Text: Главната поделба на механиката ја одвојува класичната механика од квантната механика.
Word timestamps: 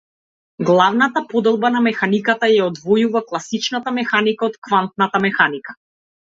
Главната 0.69 1.21
поделба 1.33 1.71
на 1.75 1.83
механиката 1.89 2.51
ја 2.53 2.67
одвојува 2.71 3.23
класичната 3.29 3.95
механика 4.01 4.51
од 4.51 4.61
квантната 4.69 5.25
механика. 5.31 5.81